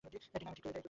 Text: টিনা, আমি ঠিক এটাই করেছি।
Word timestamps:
টিনা, 0.03 0.09
আমি 0.09 0.19
ঠিক 0.25 0.33
এটাই 0.35 0.61
করেছি। 0.65 0.79